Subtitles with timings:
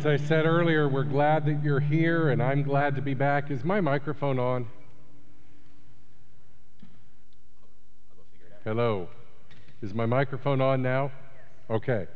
[0.00, 3.50] As I said earlier, we're glad that you're here, and I'm glad to be back.
[3.50, 4.66] Is my microphone on?
[8.64, 9.08] Hello.
[9.82, 11.12] Is my microphone on now?
[11.68, 12.06] Okay.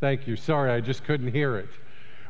[0.00, 0.36] Thank you.
[0.36, 1.68] Sorry, I just couldn't hear it.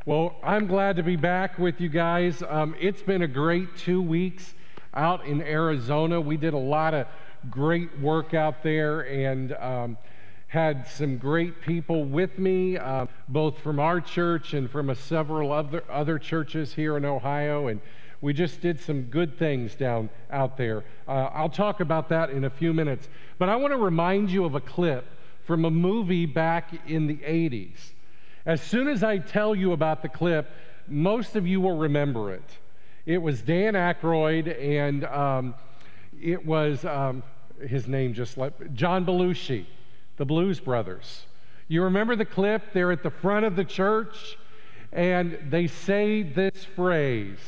[0.04, 2.42] Well, I'm glad to be back with you guys.
[2.48, 4.54] Um, it's been a great two weeks
[4.94, 6.20] out in Arizona.
[6.20, 7.06] We did a lot of
[7.50, 9.96] great work out there and um,
[10.54, 15.82] had some great people with me, uh, both from our church and from several other,
[15.90, 17.66] other churches here in Ohio.
[17.66, 17.80] And
[18.20, 20.84] we just did some good things down out there.
[21.08, 23.08] Uh, I'll talk about that in a few minutes.
[23.36, 25.04] But I want to remind you of a clip
[25.44, 27.90] from a movie back in the 80s.
[28.46, 30.48] As soon as I tell you about the clip,
[30.86, 32.58] most of you will remember it.
[33.06, 35.54] It was Dan Aykroyd, and um,
[36.22, 37.24] it was um,
[37.66, 39.66] his name just like John Belushi,
[40.16, 41.26] the Blues Brothers.
[41.68, 42.72] You remember the clip?
[42.72, 44.36] They're at the front of the church,
[44.92, 47.38] and they say this phrase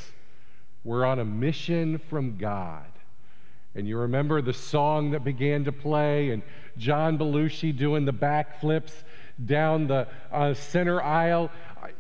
[0.85, 2.87] We're on a mission from God.
[3.75, 6.43] And you remember the song that began to play, and
[6.79, 8.93] John Belushi doing the backflips
[9.45, 11.51] down the uh, center aisle.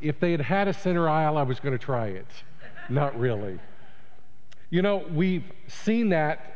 [0.01, 2.27] If they had had a center aisle, I was going to try it.
[2.89, 3.61] Not really.
[4.71, 6.55] You know, we've seen that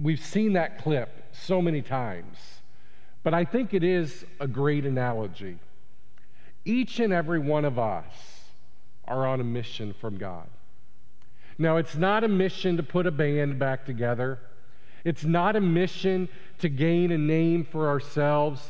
[0.00, 2.59] we've seen that clip so many times.
[3.22, 5.58] But I think it is a great analogy.
[6.64, 8.14] Each and every one of us
[9.06, 10.46] are on a mission from God.
[11.58, 14.38] Now, it's not a mission to put a band back together.
[15.04, 16.28] It's not a mission
[16.58, 18.62] to gain a name for ourselves.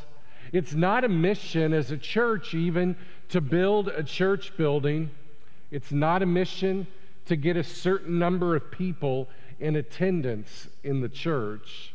[0.53, 2.97] It's not a mission as a church, even
[3.29, 5.11] to build a church building.
[5.71, 6.89] It's not a mission
[7.27, 9.29] to get a certain number of people
[9.61, 11.90] in attendance in the church,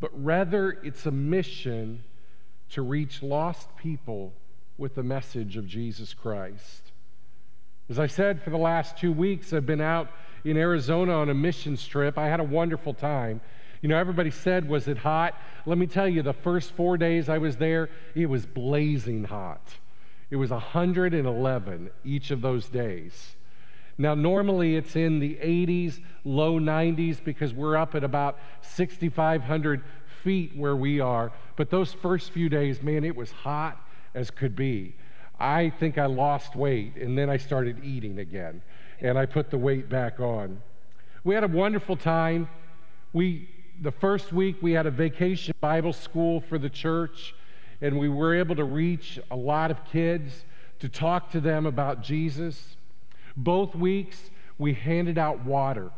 [0.00, 2.02] but rather it's a mission
[2.70, 4.32] to reach lost people
[4.78, 6.92] with the message of Jesus Christ.
[7.90, 10.10] As I said, for the last two weeks, I've been out
[10.44, 12.16] in Arizona on a mission trip.
[12.16, 13.40] I had a wonderful time.
[13.82, 15.34] You know, everybody said, Was it hot?
[15.66, 19.74] Let me tell you, the first four days I was there, it was blazing hot.
[20.30, 23.34] It was 111 each of those days.
[24.00, 29.82] Now, normally it's in the 80s, low 90s, because we're up at about 6,500
[30.24, 31.30] feet where we are.
[31.56, 33.78] But those first few days, man, it was hot
[34.14, 34.96] as could be.
[35.38, 38.62] I think I lost weight, and then I started eating again,
[39.02, 40.62] and I put the weight back on.
[41.22, 42.48] We had a wonderful time.
[43.12, 43.50] We,
[43.82, 47.34] the first week, we had a vacation Bible school for the church,
[47.82, 50.46] and we were able to reach a lot of kids
[50.78, 52.78] to talk to them about Jesus.
[53.40, 55.90] Both weeks, we handed out water.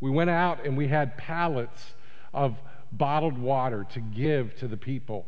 [0.00, 1.92] We went out and we had pallets
[2.32, 2.56] of
[2.90, 5.26] bottled water to give to the people.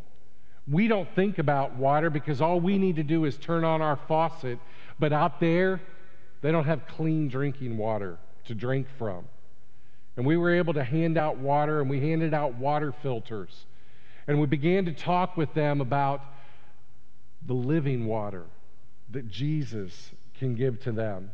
[0.67, 3.97] We don't think about water because all we need to do is turn on our
[4.09, 4.59] faucet,
[4.99, 5.83] but out there,
[6.41, 9.27] they don't have clean drinking water to drink from.
[10.17, 13.67] And we were able to hand out water, and we handed out water filters.
[14.27, 16.23] And we began to talk with them about
[17.47, 18.47] the living water
[19.11, 21.31] that Jesus can give to them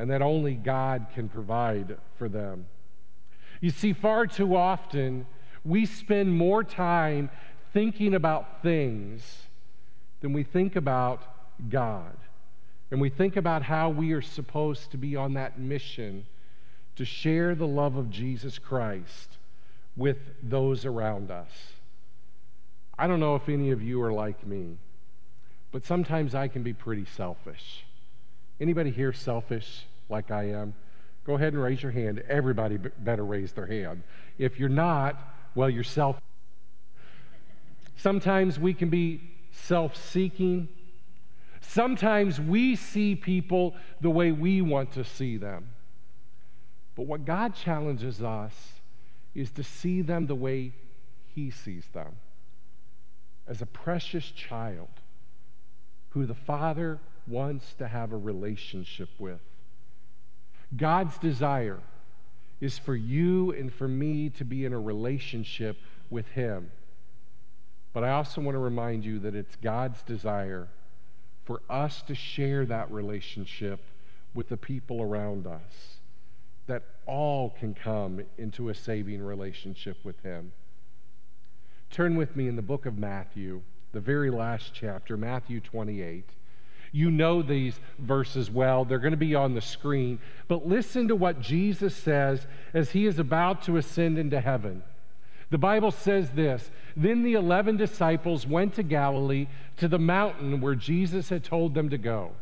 [0.00, 2.64] and that only God can provide for them.
[3.60, 5.26] You see, far too often,
[5.62, 7.28] we spend more time
[7.74, 9.42] thinking about things
[10.22, 11.22] than we think about
[11.68, 12.16] God.
[12.90, 16.24] And we think about how we are supposed to be on that mission
[16.96, 19.36] to share the love of Jesus Christ
[19.96, 21.74] with those around us.
[22.98, 24.78] I don't know if any of you are like me,
[25.72, 27.84] but sometimes I can be pretty selfish.
[28.58, 30.74] Anybody here selfish like I am?
[31.24, 32.22] Go ahead and raise your hand.
[32.28, 34.02] Everybody better raise their hand.
[34.38, 36.20] If you're not, well, you're self.
[37.96, 39.20] Sometimes we can be
[39.52, 40.68] self seeking.
[41.60, 45.68] Sometimes we see people the way we want to see them.
[46.96, 48.54] But what God challenges us
[49.34, 50.72] is to see them the way
[51.34, 52.16] He sees them
[53.46, 54.88] as a precious child
[56.10, 59.40] who the Father wants to have a relationship with.
[60.76, 61.80] God's desire
[62.60, 65.76] is for you and for me to be in a relationship
[66.10, 66.70] with Him.
[67.92, 70.68] But I also want to remind you that it's God's desire
[71.44, 73.80] for us to share that relationship
[74.34, 75.98] with the people around us,
[76.66, 80.52] that all can come into a saving relationship with Him.
[81.90, 83.62] Turn with me in the book of Matthew,
[83.92, 86.24] the very last chapter, Matthew 28.
[86.92, 88.84] You know these verses well.
[88.84, 90.18] They're going to be on the screen.
[90.48, 94.82] But listen to what Jesus says as he is about to ascend into heaven.
[95.50, 99.46] The Bible says this Then the 11 disciples went to Galilee
[99.76, 102.32] to the mountain where Jesus had told them to go.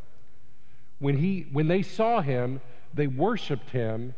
[0.99, 2.61] When, he, when they saw him,
[2.95, 4.15] they worshiped him,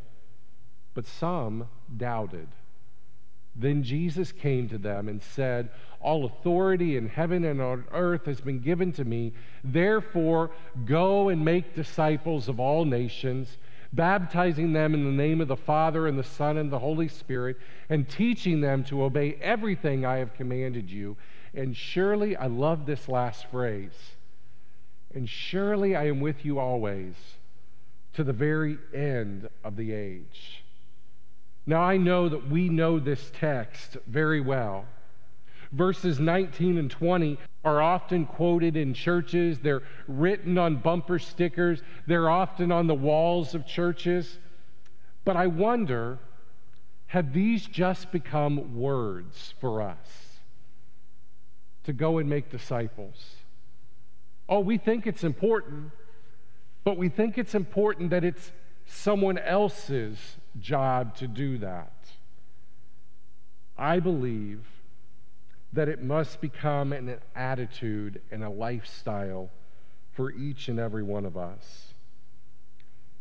[0.95, 2.49] but some doubted.
[3.55, 8.41] Then Jesus came to them and said, All authority in heaven and on earth has
[8.41, 9.33] been given to me.
[9.63, 10.51] Therefore,
[10.87, 13.59] go and make disciples of all nations,
[13.93, 17.59] baptizing them in the name of the Father and the Son and the Holy Spirit,
[17.91, 21.17] and teaching them to obey everything I have commanded you.
[21.53, 24.15] And surely, I love this last phrase,
[25.15, 27.15] and surely I am with you always
[28.15, 30.63] to the very end of the age.
[31.67, 34.87] Now, I know that we know this text very well.
[35.73, 39.61] Verses 19 and 20 are often quoted in churches.
[39.61, 41.83] They're written on bumper stickers.
[42.07, 44.39] They're often on the walls of churches.
[45.25, 46.19] But I wonder
[47.11, 50.39] have these just become words for us
[51.83, 53.35] to go and make disciples?
[54.49, 55.91] Oh, we think it's important,
[56.85, 58.53] but we think it's important that it's
[58.87, 61.93] someone else's job to do that.
[63.77, 64.65] I believe
[65.73, 69.51] that it must become an attitude and a lifestyle
[70.13, 71.95] for each and every one of us.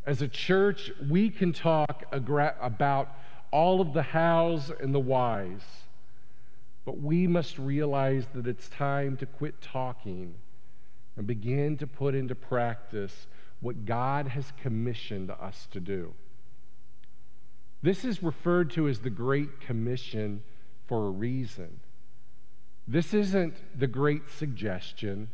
[0.06, 3.10] As a church, we can talk about
[3.52, 5.62] all of the hows and the whys,
[6.86, 10.34] but we must realize that it's time to quit talking
[11.16, 13.28] and begin to put into practice
[13.60, 16.14] what God has commissioned us to do.
[17.82, 20.44] This is referred to as the Great Commission
[20.88, 21.80] for a reason.
[22.88, 25.30] This isn't the great suggestion.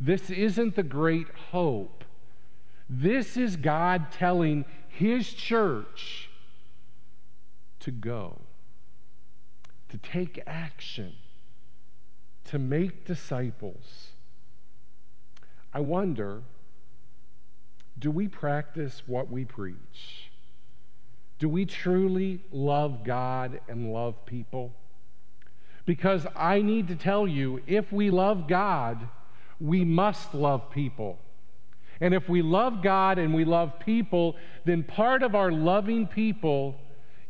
[0.00, 2.04] This isn't the great hope.
[2.88, 6.30] This is God telling His church
[7.80, 8.40] to go,
[9.88, 11.12] to take action,
[12.46, 14.08] to make disciples.
[15.72, 16.42] I wonder
[17.98, 20.30] do we practice what we preach?
[21.38, 24.74] Do we truly love God and love people?
[25.86, 29.08] Because I need to tell you, if we love God,
[29.60, 31.18] we must love people.
[32.00, 36.76] And if we love God and we love people, then part of our loving people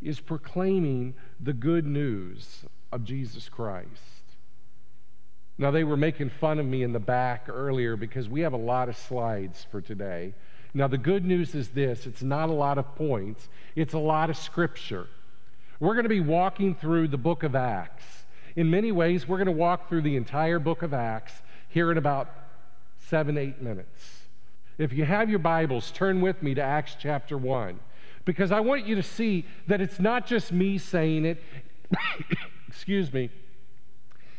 [0.02, 3.90] is proclaiming the good news of Jesus Christ.
[5.58, 8.58] Now, they were making fun of me in the back earlier because we have a
[8.58, 10.34] lot of slides for today.
[10.74, 14.28] Now, the good news is this it's not a lot of points, it's a lot
[14.28, 15.06] of scripture.
[15.80, 18.24] We're going to be walking through the book of Acts.
[18.56, 21.98] In many ways, we're going to walk through the entire book of Acts here in
[21.98, 22.30] about
[22.98, 24.22] seven, eight minutes.
[24.78, 27.78] If you have your Bibles, turn with me to Acts chapter 1,
[28.24, 31.42] because I want you to see that it's not just me saying it,
[32.68, 33.30] excuse me,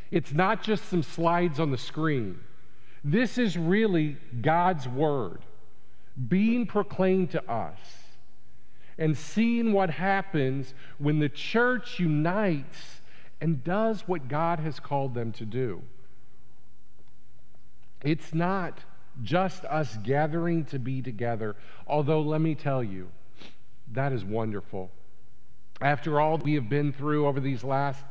[0.09, 2.39] it's not just some slides on the screen.
[3.03, 5.41] This is really God's Word
[6.27, 7.77] being proclaimed to us
[8.97, 12.96] and seeing what happens when the church unites
[13.39, 15.81] and does what God has called them to do.
[18.03, 18.79] It's not
[19.23, 21.55] just us gathering to be together,
[21.87, 23.09] although let me tell you,
[23.93, 24.91] that is wonderful.
[25.81, 28.03] After all we have been through over these last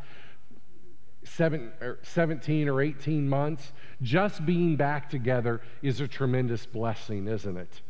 [1.24, 7.26] seven, or er, 17 or 18 months, just being back together is a tremendous blessing,
[7.26, 7.80] isn't it?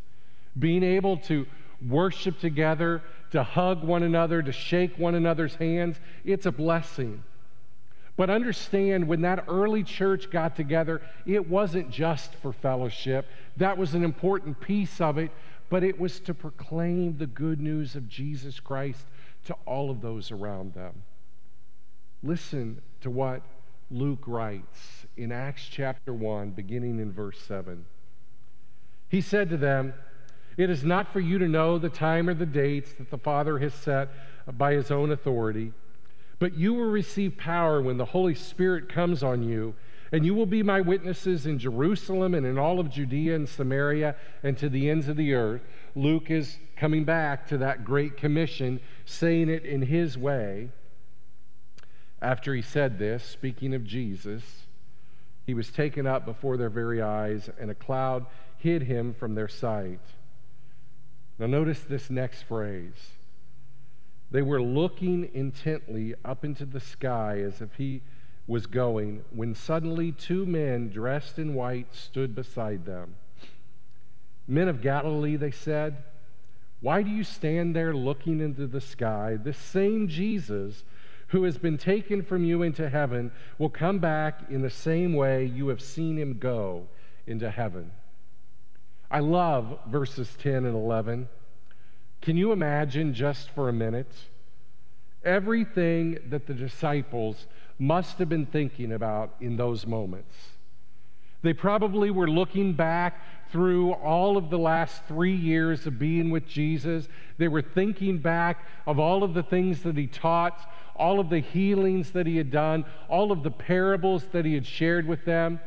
[0.59, 1.47] being able to
[1.87, 7.23] worship together, to hug one another, to shake one another's hands, it's a blessing.
[8.16, 13.26] But understand when that early church got together, it wasn't just for fellowship.
[13.59, 15.30] That was an important piece of it,
[15.68, 19.04] but it was to proclaim the good news of Jesus Christ
[19.47, 21.02] to all of those around them.
[22.23, 23.42] Listen to what
[23.90, 27.85] Luke writes in Acts chapter 1, beginning in verse 7.
[29.09, 29.95] He said to them,
[30.56, 33.58] it is not for you to know the time or the dates that the Father
[33.58, 34.08] has set
[34.56, 35.72] by his own authority,
[36.38, 39.75] but you will receive power when the Holy Spirit comes on you,
[40.12, 44.14] and you will be my witnesses in Jerusalem and in all of Judea and Samaria
[44.42, 45.62] and to the ends of the earth.
[45.94, 50.68] Luke is coming back to that great commission, saying it in his way.
[52.22, 54.66] After he said this, speaking of Jesus,
[55.44, 58.26] he was taken up before their very eyes, and a cloud
[58.58, 60.00] hid him from their sight.
[61.38, 63.11] Now, notice this next phrase.
[64.31, 68.02] They were looking intently up into the sky as if he
[68.47, 73.16] was going, when suddenly two men dressed in white stood beside them.
[74.49, 76.05] Men of Galilee, they said,
[76.81, 79.37] why do you stand there looking into the sky?
[79.43, 80.85] This same Jesus
[81.28, 85.45] who has been taken from you into heaven will come back in the same way
[85.45, 86.87] you have seen him go
[87.26, 87.90] into heaven.
[89.10, 91.28] I love verses 10 and 11.
[92.22, 94.12] Can you imagine just for a minute
[95.25, 97.46] everything that the disciples
[97.78, 100.34] must have been thinking about in those moments?
[101.42, 103.20] They probably were looking back
[103.52, 107.08] through all of the last three years of being with Jesus.
[107.38, 111.38] They were thinking back of all of the things that he taught, all of the
[111.38, 115.60] healings that he had done, all of the parables that he had shared with them.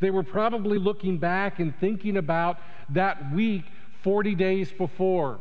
[0.00, 2.58] They were probably looking back and thinking about
[2.90, 3.64] that week
[4.02, 5.40] 40 days before,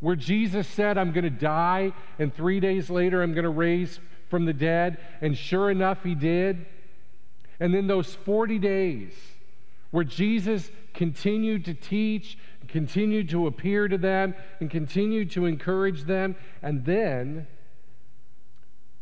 [0.00, 4.00] where Jesus said, I'm going to die, and three days later, I'm going to raise
[4.30, 4.98] from the dead.
[5.20, 6.66] And sure enough, he did.
[7.58, 9.12] And then those 40 days
[9.90, 16.36] where Jesus continued to teach, continued to appear to them, and continued to encourage them.
[16.62, 17.46] And then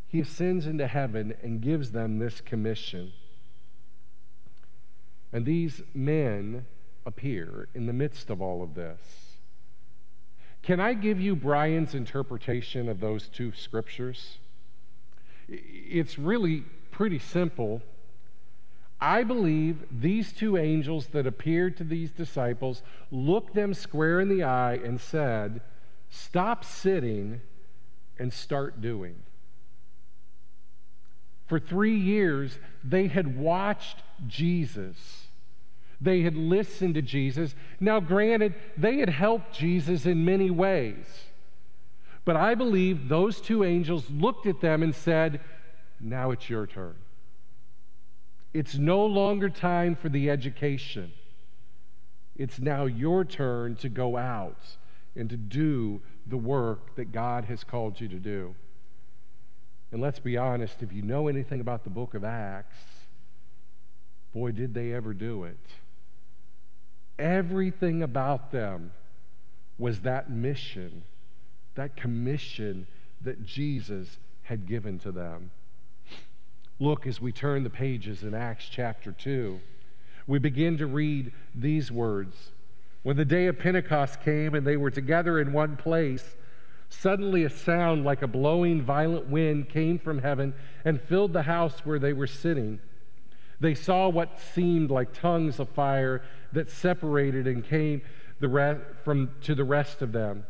[0.08, 3.12] he ascends into heaven and gives them this commission.
[5.32, 6.66] And these men
[7.04, 9.00] appear in the midst of all of this.
[10.62, 14.38] Can I give you Brian's interpretation of those two scriptures?
[15.48, 17.82] It's really pretty simple.
[19.00, 24.42] I believe these two angels that appeared to these disciples looked them square in the
[24.42, 25.60] eye and said,
[26.10, 27.40] Stop sitting
[28.18, 29.14] and start doing.
[31.48, 35.26] For three years, they had watched Jesus.
[36.00, 37.54] They had listened to Jesus.
[37.80, 41.06] Now, granted, they had helped Jesus in many ways.
[42.26, 45.40] But I believe those two angels looked at them and said,
[45.98, 46.94] Now it's your turn.
[48.52, 51.12] It's no longer time for the education.
[52.36, 54.60] It's now your turn to go out
[55.16, 58.54] and to do the work that God has called you to do.
[59.90, 62.76] And let's be honest, if you know anything about the book of Acts,
[64.34, 65.56] boy, did they ever do it.
[67.18, 68.92] Everything about them
[69.78, 71.02] was that mission,
[71.74, 72.86] that commission
[73.22, 75.50] that Jesus had given to them.
[76.78, 79.58] Look as we turn the pages in Acts chapter 2.
[80.26, 82.50] We begin to read these words.
[83.02, 86.36] When the day of Pentecost came and they were together in one place,
[86.88, 90.54] suddenly a sound like a blowing violent wind came from heaven
[90.84, 92.80] and filled the house where they were sitting.
[93.60, 98.02] They saw what seemed like tongues of fire that separated and came
[98.40, 100.44] the re- from, to the rest of them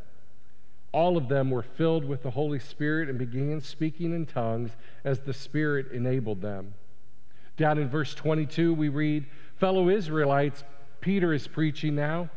[0.93, 4.71] all of them were filled with the Holy Spirit and began speaking in tongues
[5.05, 6.75] as the Spirit enabled them.
[7.57, 9.27] Down in verse 22, we read,
[9.57, 10.65] Fellow Israelites,
[11.01, 12.31] Peter is preaching now.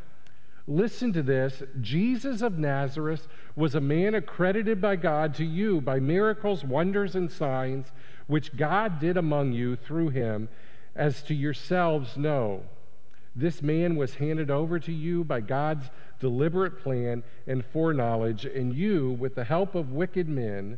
[0.68, 6.00] Listen to this Jesus of Nazareth was a man accredited by God to you by
[6.00, 7.92] miracles, wonders, and signs,
[8.28, 10.50] which God did among you through him,
[10.96, 12.64] as to yourselves know.
[13.36, 15.90] This man was handed over to you by God's
[16.20, 20.78] deliberate plan and foreknowledge, and you, with the help of wicked men,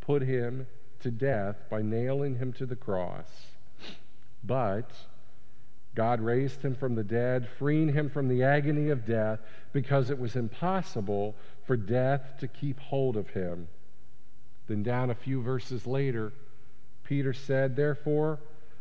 [0.00, 0.66] put him
[1.00, 3.46] to death by nailing him to the cross.
[4.44, 4.90] But
[5.94, 9.40] God raised him from the dead, freeing him from the agony of death,
[9.72, 11.34] because it was impossible
[11.66, 13.68] for death to keep hold of him.
[14.68, 16.32] Then, down a few verses later,
[17.04, 18.38] Peter said, Therefore,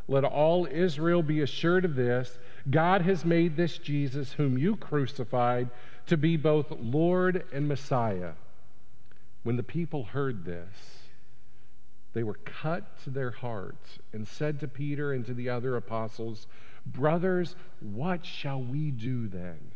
[0.08, 2.38] let all Israel be assured of this
[2.70, 5.70] God has made this Jesus, whom you crucified,
[6.08, 8.34] to be both Lord and Messiah.
[9.44, 11.02] When the people heard this,
[12.14, 16.48] they were cut to their hearts and said to Peter and to the other apostles,
[16.86, 19.72] Brothers, what shall we do then?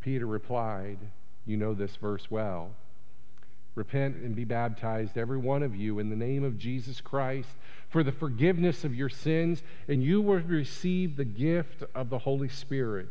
[0.00, 0.98] Peter replied,
[1.46, 2.70] You know this verse well.
[3.74, 7.48] Repent and be baptized, every one of you, in the name of Jesus Christ
[7.88, 12.48] for the forgiveness of your sins, and you will receive the gift of the Holy
[12.48, 13.08] Spirit.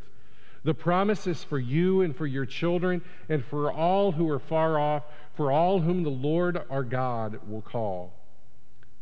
[0.64, 4.80] The promise is for you and for your children and for all who are far
[4.80, 5.04] off,
[5.36, 8.14] for all whom the Lord our God will call.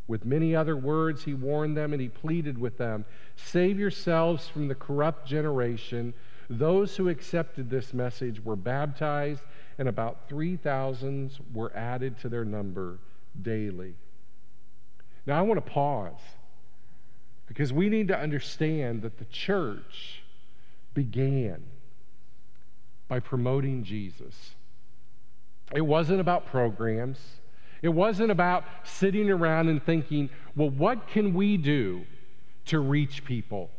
[0.08, 4.68] With many other words, he warned them and he pleaded with them Save yourselves from
[4.68, 6.14] the corrupt generation.
[6.50, 9.42] Those who accepted this message were baptized,
[9.80, 13.00] and about 3,000 were added to their number
[13.42, 13.96] daily.
[15.26, 16.20] Now, I want to pause
[17.48, 20.22] because we need to understand that the church
[20.94, 21.64] began
[23.08, 24.56] by promoting Jesus.
[25.74, 27.20] It wasn't about programs.
[27.86, 32.04] It wasn't about sitting around and thinking, well, what can we do
[32.66, 33.70] to reach people?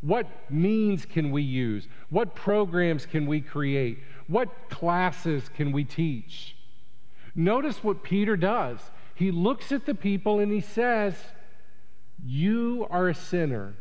[0.00, 1.88] What means can we use?
[2.08, 3.98] What programs can we create?
[4.28, 6.54] What classes can we teach?
[7.34, 8.78] Notice what Peter does.
[9.16, 11.16] He looks at the people and he says,
[12.24, 13.74] You are a sinner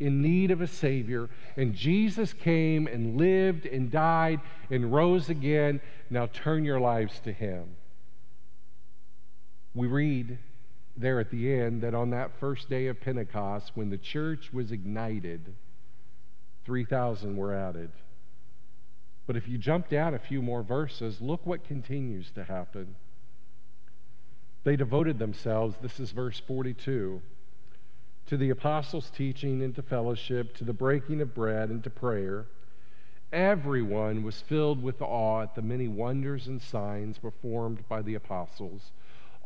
[0.00, 5.80] in need of a Savior, and Jesus came and lived and died and rose again.
[6.10, 7.76] Now turn your lives to Him.
[9.74, 10.38] We read
[10.96, 14.72] there at the end that on that first day of Pentecost, when the church was
[14.72, 15.54] ignited,
[16.64, 17.90] 3,000 were added.
[19.26, 22.96] But if you jump down a few more verses, look what continues to happen.
[24.64, 27.22] They devoted themselves, this is verse 42,
[28.26, 32.46] to the apostles' teaching and to fellowship, to the breaking of bread and to prayer.
[33.32, 38.90] Everyone was filled with awe at the many wonders and signs performed by the apostles.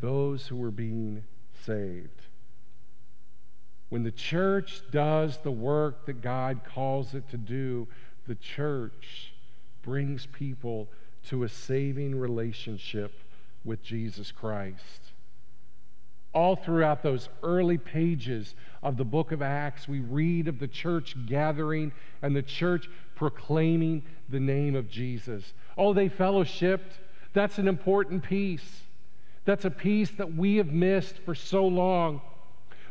[0.00, 1.24] Those who were being
[1.64, 2.22] saved.
[3.88, 7.86] When the church does the work that God calls it to do,
[8.26, 9.32] the church
[9.82, 10.88] brings people
[11.28, 13.12] to a saving relationship
[13.64, 15.12] with Jesus Christ.
[16.32, 21.16] All throughout those early pages of the book of Acts, we read of the church
[21.26, 25.54] gathering and the church proclaiming the name of Jesus.
[25.78, 26.98] Oh, they fellowshipped.
[27.32, 28.82] That's an important piece.
[29.46, 32.20] That's a piece that we have missed for so long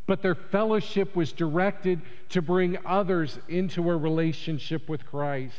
[0.07, 5.55] but their fellowship was directed to bring others into a relationship with Christ.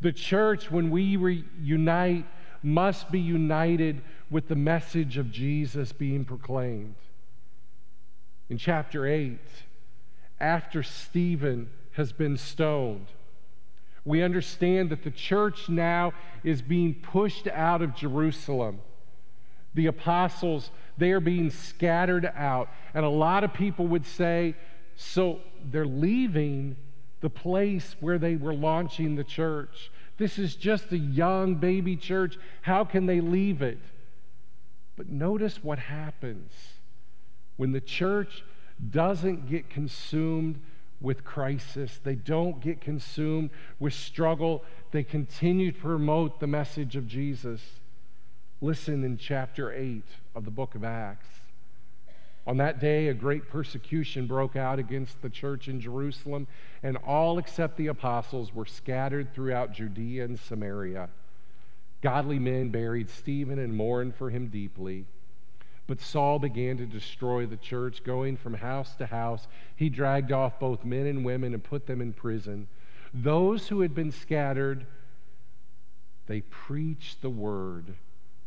[0.00, 2.26] The church, when we reunite,
[2.62, 6.94] must be united with the message of Jesus being proclaimed.
[8.48, 9.38] In chapter 8,
[10.40, 13.06] after Stephen has been stoned,
[14.04, 16.12] we understand that the church now
[16.42, 18.80] is being pushed out of Jerusalem.
[19.74, 22.68] The apostles they are being scattered out.
[22.94, 24.54] And a lot of people would say,
[24.94, 26.76] so they're leaving
[27.20, 29.90] the place where they were launching the church.
[30.18, 32.36] This is just a young baby church.
[32.60, 33.78] How can they leave it?
[34.96, 36.52] But notice what happens
[37.56, 38.44] when the church
[38.90, 40.60] doesn't get consumed
[41.00, 47.06] with crisis, they don't get consumed with struggle, they continue to promote the message of
[47.06, 47.60] Jesus.
[48.62, 50.04] Listen in chapter 8
[50.36, 51.26] of the book of Acts.
[52.46, 56.46] On that day, a great persecution broke out against the church in Jerusalem,
[56.80, 61.08] and all except the apostles were scattered throughout Judea and Samaria.
[62.02, 65.06] Godly men buried Stephen and mourned for him deeply.
[65.88, 69.48] But Saul began to destroy the church, going from house to house.
[69.74, 72.68] He dragged off both men and women and put them in prison.
[73.12, 74.86] Those who had been scattered,
[76.28, 77.96] they preached the word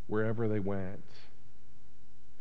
[0.08, 1.04] wherever they went.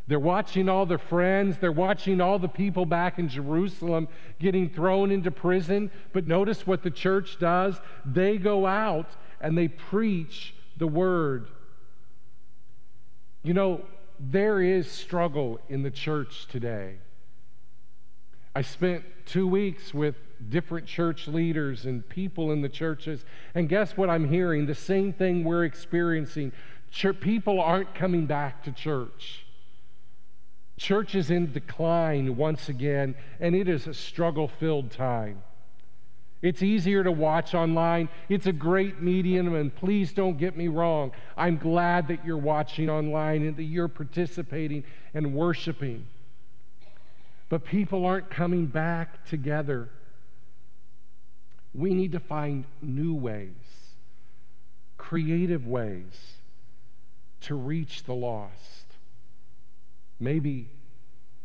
[0.06, 5.10] They're watching all their friends, they're watching all the people back in Jerusalem getting thrown
[5.10, 5.90] into prison.
[6.12, 9.08] But notice what the church does they go out
[9.40, 11.48] and they preach the word.
[13.42, 13.82] You know,
[14.20, 16.96] there is struggle in the church today.
[18.54, 20.14] I spent two weeks with
[20.48, 23.24] different church leaders and people in the churches,
[23.54, 24.66] and guess what I'm hearing?
[24.66, 26.52] The same thing we're experiencing
[26.94, 29.44] Church, people aren't coming back to church.
[30.78, 35.42] Church is in decline once again, and it is a struggle filled time.
[36.40, 38.08] It's easier to watch online.
[38.28, 41.10] It's a great medium, and please don't get me wrong.
[41.36, 46.06] I'm glad that you're watching online and that you're participating and worshiping.
[47.48, 49.88] But people aren't coming back together.
[51.74, 53.50] We need to find new ways,
[54.96, 56.34] creative ways
[57.44, 58.84] to reach the lost.
[60.20, 60.68] Maybe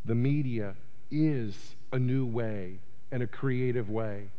[0.05, 0.75] the media
[1.11, 2.79] is a new way
[3.11, 4.29] and a creative way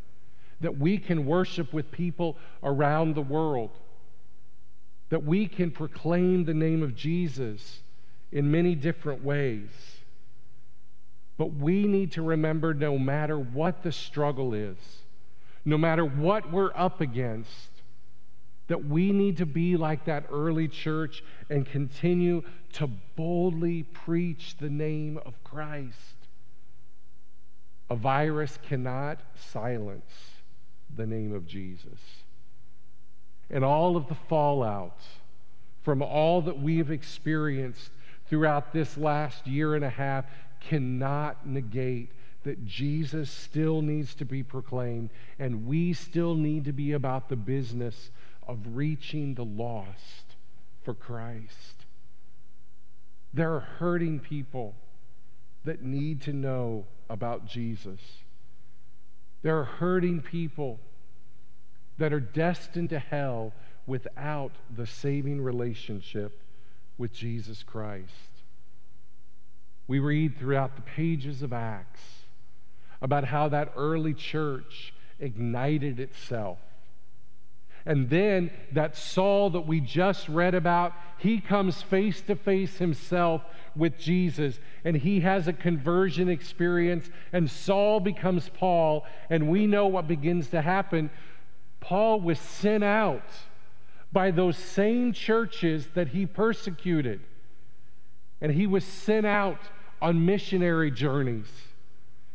[0.61, 3.70] that we can worship with people around the world,
[5.09, 7.81] that we can proclaim the name of Jesus
[8.31, 9.70] in many different ways.
[11.38, 14.77] But we need to remember no matter what the struggle is,
[15.64, 17.70] no matter what we're up against,
[18.71, 22.41] that we need to be like that early church and continue
[22.73, 26.15] to boldly preach the name of Christ.
[27.91, 30.13] A virus cannot silence
[30.95, 31.99] the name of Jesus.
[33.51, 35.01] And all of the fallout
[35.83, 37.91] from all that we have experienced
[38.29, 40.27] throughout this last year and a half
[40.61, 42.13] cannot negate
[42.45, 47.35] that Jesus still needs to be proclaimed, and we still need to be about the
[47.35, 48.11] business
[48.51, 50.35] of reaching the lost
[50.83, 51.87] for Christ.
[53.33, 54.75] There are hurting people
[55.65, 58.01] that need to know about Jesus.
[59.43, 60.81] There are hurting people
[61.99, 63.53] that are destined to hell
[63.87, 66.43] without the saving relationship
[66.99, 68.43] with Jesus Christ.
[69.87, 72.03] We read throughout the pages of Acts
[73.01, 76.59] about how that early church ignited itself.
[77.87, 83.43] And then that Saul that we just read about, he comes face to face himself
[83.75, 89.87] with Jesus and he has a conversion experience, and Saul becomes Paul, and we know
[89.87, 91.11] what begins to happen.
[91.81, 93.25] Paul was sent out
[94.12, 97.21] by those same churches that he persecuted.
[98.40, 99.61] And he was sent out
[100.01, 101.51] on missionary journeys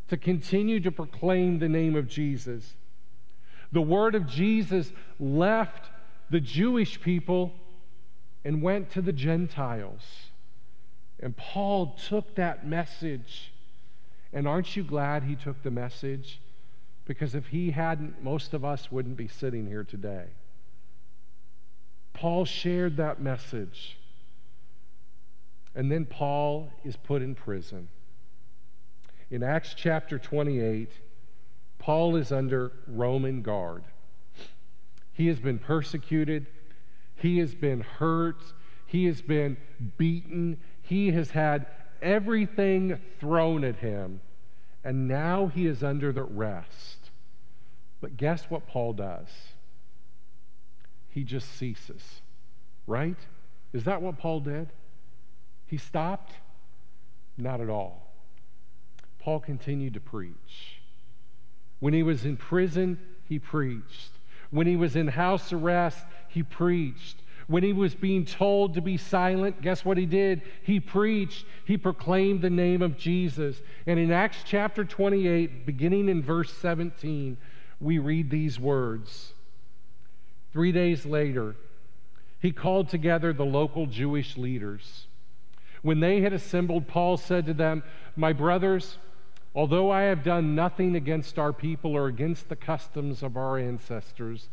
[0.08, 2.76] to continue to proclaim the name of Jesus.
[3.76, 5.90] The word of Jesus left
[6.30, 7.52] the Jewish people
[8.46, 10.00] and went to the Gentiles.
[11.20, 13.52] And Paul took that message.
[14.32, 16.40] And aren't you glad he took the message?
[17.04, 20.28] Because if he hadn't, most of us wouldn't be sitting here today.
[22.14, 23.98] Paul shared that message.
[25.76, 27.90] And then Paul is put in prison.
[29.30, 30.90] In Acts chapter 28,
[31.86, 33.84] Paul is under Roman guard.
[35.14, 36.48] He has been persecuted,
[37.16, 38.42] he has been hurt,
[38.88, 39.56] he has been
[39.96, 41.68] beaten, he has had
[42.02, 44.20] everything thrown at him,
[44.84, 47.12] and now he is under the rest.
[48.02, 49.28] But guess what Paul does?
[51.10, 52.22] he just ceases.
[52.88, 53.20] Right?
[53.74, 54.70] Is that what Paul did?
[55.68, 56.34] He stopped?
[57.38, 58.12] Not at all.
[59.20, 60.75] Paul continued to preach.
[61.80, 64.12] When he was in prison, he preached.
[64.52, 67.18] When he was in house arrest, he preached.
[67.48, 70.42] When he was being told to be silent, guess what he did?
[70.64, 71.46] He preached.
[71.66, 73.62] He proclaimed the name of Jesus.
[73.86, 77.38] And in Acts chapter 28, beginning in verse 17,
[77.80, 79.34] we read these words
[80.54, 81.56] Three days later,
[82.40, 85.08] he called together the local Jewish leaders.
[85.82, 87.84] When they had assembled, Paul said to them,
[88.16, 88.98] My brothers,
[89.56, 94.50] although I have done nothing against our people or against the customs of our ancestors,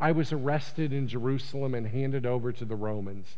[0.00, 3.36] I was arrested in Jerusalem and handed over to the Romans.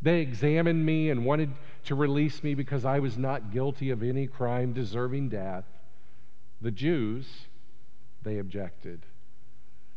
[0.00, 1.50] They examined me and wanted
[1.84, 5.64] to release me because I was not guilty of any crime deserving death.
[6.60, 7.26] The Jews,
[8.22, 9.00] they objected.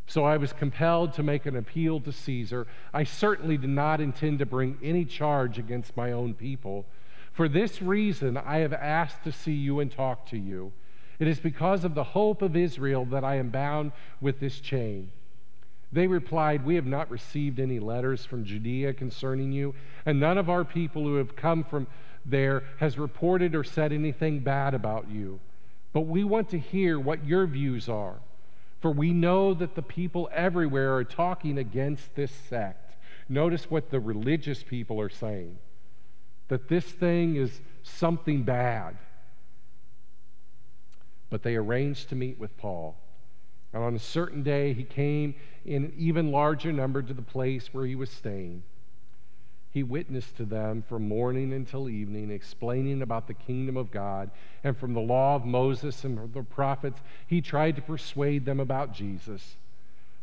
[0.08, 2.66] So I was compelled to make an appeal to Caesar.
[2.94, 6.86] I certainly did not intend to bring any charge against my own people.
[7.40, 10.74] For this reason, I have asked to see you and talk to you.
[11.20, 15.10] It is because of the hope of Israel that I am bound with this chain.
[15.90, 19.74] They replied, We have not received any letters from Judea concerning you,
[20.06, 21.88] and none of our people who have come from
[22.26, 25.40] there has reported or said anything bad about you.
[25.94, 28.18] But we want to hear what your views are.
[28.82, 32.98] For we know that the people everywhere are talking against this sect.
[33.30, 35.58] Notice what the religious people are saying
[36.50, 38.98] that this thing is something bad.
[41.30, 42.98] But they arranged to meet with Paul.
[43.72, 47.70] And on a certain day, he came in an even larger number to the place
[47.72, 48.64] where he was staying
[49.72, 54.32] he witnessed to them from morning until evening, explaining about the kingdom of God.
[54.64, 58.94] And from the law of Moses and the prophets, he tried to persuade them about
[58.94, 59.58] Jesus.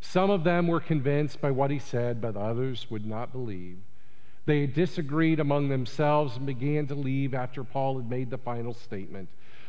[0.01, 3.79] Some of them were convinced by what he said, but others would not believe.
[4.47, 9.29] They disagreed among themselves and began to leave after Paul had made the final statement.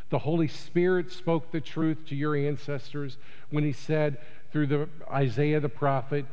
[0.09, 3.17] The Holy Spirit spoke the truth to your ancestors
[3.49, 4.19] when he said
[4.51, 6.25] through the Isaiah the prophet,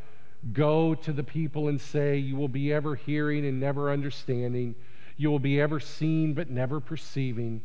[0.52, 4.74] Go to the people and say, You will be ever hearing and never understanding.
[5.16, 7.62] You will be ever seeing but never perceiving.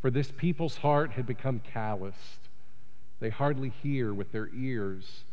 [0.00, 2.48] For this people's heart had become calloused.
[3.18, 5.24] They hardly hear with their ears,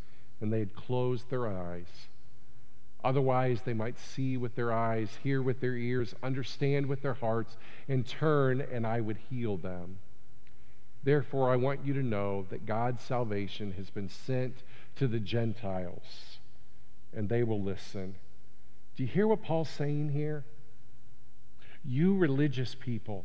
[0.42, 2.08] and they had closed their eyes.
[3.06, 7.56] Otherwise, they might see with their eyes, hear with their ears, understand with their hearts,
[7.88, 10.00] and turn, and I would heal them.
[11.04, 14.56] Therefore, I want you to know that God's salvation has been sent
[14.96, 16.40] to the Gentiles
[17.14, 18.16] and they will listen.
[18.96, 20.44] Do you hear what Paul's saying here?
[21.84, 23.24] You religious people,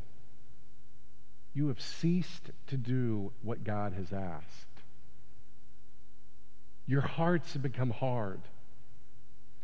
[1.54, 4.66] you have ceased to do what God has asked.
[6.86, 8.42] Your hearts have become hard.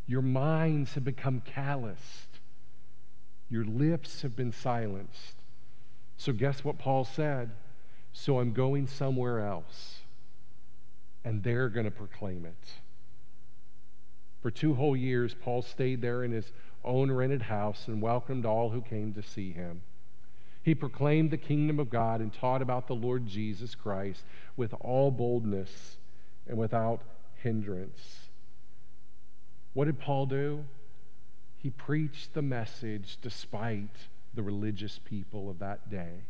[0.06, 2.38] Your minds have become calloused.
[3.48, 5.34] Your lips have been silenced.
[6.16, 7.50] So, guess what Paul said?
[8.12, 9.98] So, I'm going somewhere else,
[11.24, 12.68] and they're going to proclaim it.
[14.40, 16.52] For two whole years, Paul stayed there in his
[16.84, 19.82] own rented house and welcomed all who came to see him.
[20.62, 24.24] He proclaimed the kingdom of God and taught about the Lord Jesus Christ
[24.56, 25.96] with all boldness
[26.48, 27.02] and without
[27.42, 28.25] hindrance.
[29.76, 30.64] What did Paul do?
[31.58, 33.94] He preached the message despite
[34.32, 36.22] the religious people of that day.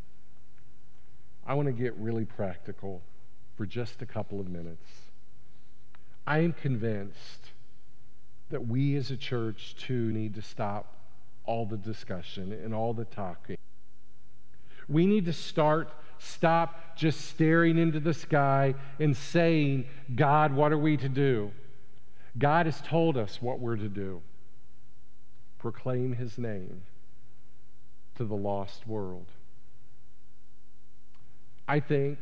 [1.45, 3.01] I want to get really practical
[3.55, 4.91] for just a couple of minutes.
[6.27, 7.51] I am convinced
[8.49, 10.97] that we as a church too need to stop
[11.45, 13.55] all the discussion and all the talking.
[14.89, 19.85] We need to start, stop just staring into the sky and saying,
[20.17, 21.53] God, what are we to do?
[22.37, 24.21] God has told us what we're to do
[25.59, 26.83] proclaim his name
[28.15, 29.25] to the lost world.
[31.67, 32.19] I think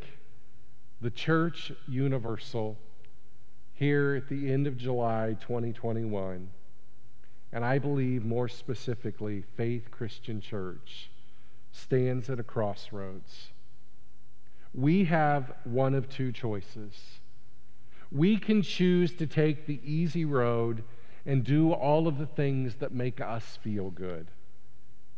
[1.02, 2.78] the church universal
[3.74, 6.50] here at the end of July 2021,
[7.52, 11.10] and I believe more specifically, Faith Christian Church
[11.72, 13.50] stands at a crossroads.
[14.74, 17.20] We have one of two choices.
[18.12, 20.84] We can choose to take the easy road
[21.26, 24.28] and do all of the things that make us feel good.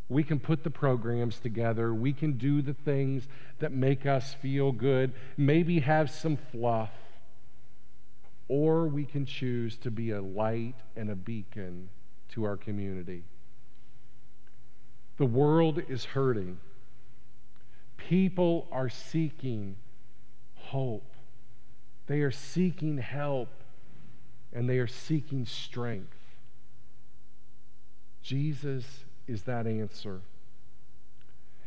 [0.10, 1.94] We can put the programs together.
[1.94, 3.28] We can do the things
[3.60, 6.92] that make us feel good, maybe have some fluff
[8.48, 11.90] or we can choose to be a light and a beacon
[12.30, 13.24] to our community.
[15.18, 16.60] The world is hurting.
[17.98, 19.76] People are seeking
[20.56, 21.12] hope.
[22.08, 23.50] They are seeking help
[24.54, 26.16] and they are seeking strength.
[28.22, 30.22] Jesus is that answer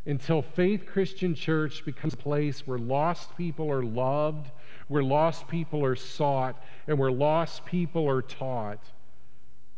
[0.07, 4.51] until Faith Christian Church becomes a place where lost people are loved,
[4.89, 8.83] where lost people are sought, and where lost people are taught,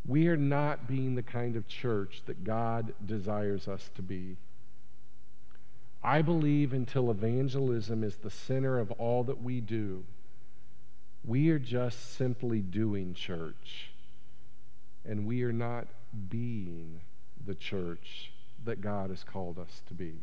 [0.07, 4.37] we are not being the kind of church that God desires us to be.
[6.03, 10.05] I believe until evangelism is the center of all that we do,
[11.25, 13.91] we are just simply doing church,
[15.05, 15.87] and we are not
[16.29, 17.01] being
[17.45, 18.33] the church
[18.65, 20.15] that God has called us to be.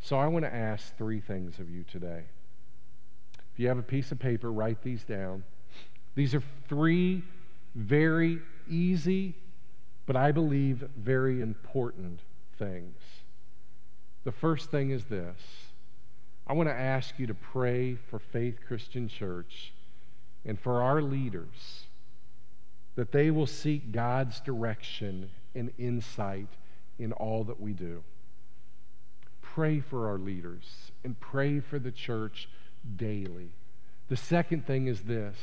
[0.00, 2.24] So I want to ask three things of you today.
[3.52, 5.44] If you have a piece of paper, write these down.
[6.14, 7.22] These are three
[7.74, 9.34] very easy,
[10.06, 12.20] but I believe very important
[12.58, 12.96] things.
[14.24, 15.36] The first thing is this
[16.46, 19.72] I want to ask you to pray for Faith Christian Church
[20.44, 21.86] and for our leaders
[22.94, 26.48] that they will seek God's direction and insight
[26.98, 28.02] in all that we do.
[29.42, 32.48] Pray for our leaders and pray for the church
[32.96, 33.50] daily.
[34.08, 35.36] The second thing is this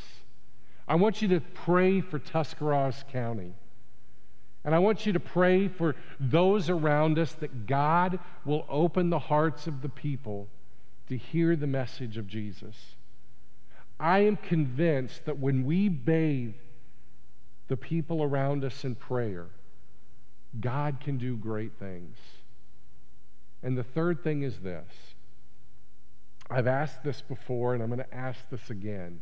[0.87, 3.53] I want you to pray for Tuscarawas County.
[4.65, 9.19] And I want you to pray for those around us that God will open the
[9.19, 10.47] hearts of the people
[11.09, 12.75] to hear the message of Jesus.
[13.99, 16.55] I am convinced that when we bathe
[17.67, 19.47] the people around us in prayer,
[20.59, 22.17] God can do great things.
[23.61, 24.91] And the third thing is this
[26.49, 29.21] I've asked this before, and I'm going to ask this again.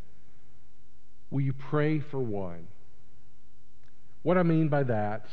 [1.30, 2.68] Will you pray for one?
[4.24, 5.30] What I mean by that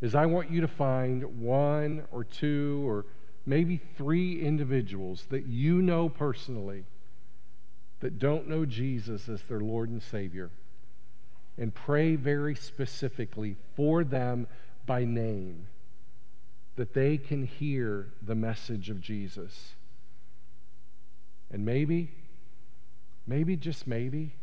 [0.00, 3.06] is, I want you to find one or two or
[3.46, 6.84] maybe three individuals that you know personally
[8.00, 10.50] that don't know Jesus as their Lord and Savior
[11.56, 14.46] and pray very specifically for them
[14.86, 15.66] by name
[16.76, 19.74] that they can hear the message of Jesus.
[21.50, 22.10] And maybe,
[23.26, 24.34] maybe, just maybe,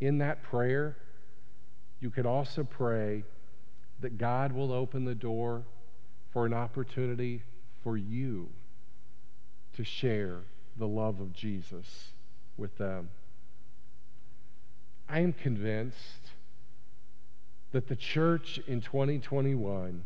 [0.00, 0.96] in that prayer,
[2.00, 3.24] you could also pray
[4.00, 5.64] that God will open the door
[6.32, 7.42] for an opportunity
[7.82, 8.48] for you
[9.76, 10.40] to share
[10.76, 12.10] the love of Jesus
[12.56, 13.10] with them.
[15.08, 16.32] I am convinced
[17.72, 20.02] that the church in 2021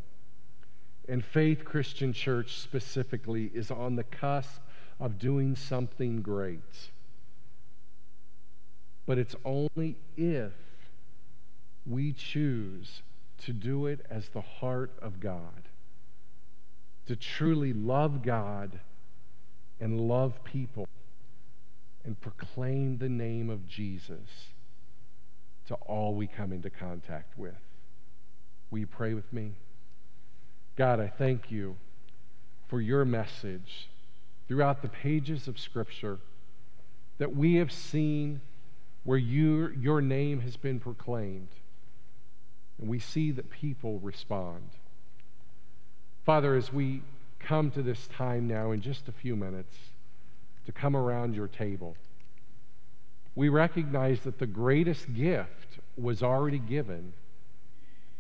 [1.09, 4.61] and Faith Christian Church specifically is on the cusp
[5.01, 6.61] of doing something great.
[9.07, 10.53] But it's only if
[11.87, 13.03] we choose
[13.45, 15.69] to do it as the heart of God,
[17.07, 18.81] to truly love God
[19.81, 20.87] and love people
[22.05, 24.49] and proclaim the name of Jesus
[25.67, 27.55] to all we come into contact with.
[28.71, 29.53] Will you pray with me?
[30.77, 31.77] God, I thank you
[32.69, 33.89] for your message
[34.49, 36.19] throughout the pages of Scripture
[37.19, 38.41] that we have seen
[39.05, 41.49] where you, your name has been proclaimed.
[42.79, 44.71] And we see that people respond.
[46.25, 47.03] Father, as we
[47.41, 49.77] come to this time now in just a few minutes
[50.67, 51.97] to come around your table,
[53.35, 57.13] we recognize that the greatest gift was already given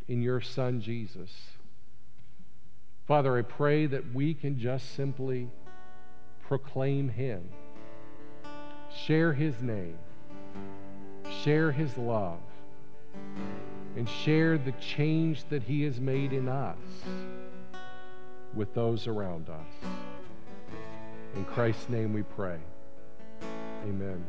[0.08, 1.30] in your Son, Jesus.
[3.06, 5.48] Father, I pray that we can just simply
[6.48, 7.48] proclaim him,
[9.06, 9.98] share his name,
[11.42, 12.40] share his love,
[13.96, 16.76] and share the change that he has made in us
[18.54, 19.90] with those around us.
[21.34, 22.58] In Christ's name we pray.
[23.84, 24.24] Amen.